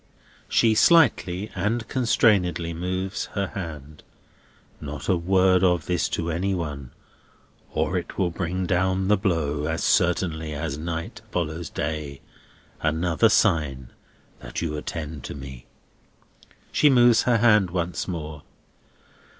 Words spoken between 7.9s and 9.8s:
it will bring down the blow,